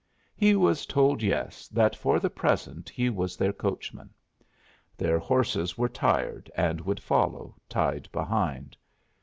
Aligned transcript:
He 0.35 0.55
was 0.55 0.87
told 0.87 1.21
yes, 1.21 1.67
that 1.67 1.95
for 1.95 2.19
the 2.19 2.31
present 2.31 2.89
he 2.89 3.07
was 3.11 3.37
their 3.37 3.53
coachman. 3.53 4.09
Their 4.97 5.19
horses 5.19 5.77
were 5.77 5.89
tired 5.89 6.49
and 6.57 6.81
would 6.81 6.99
follow, 6.99 7.55
tied 7.69 8.09
behind. 8.11 8.75